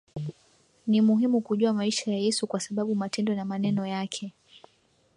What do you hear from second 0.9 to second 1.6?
muhimu